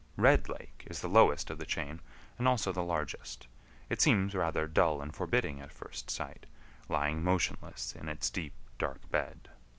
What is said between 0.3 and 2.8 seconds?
Lake is the lowest of the chain, and also